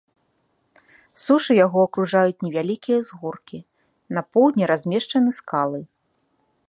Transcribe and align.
З 1.01 1.21
сушы 1.23 1.53
яго 1.65 1.79
акружаюць 1.89 2.43
невялікія 2.47 2.97
ўзгоркі, 3.03 3.59
на 4.19 4.25
поўдні 4.37 4.63
размешчаны 4.73 5.31
скалы. 5.43 5.79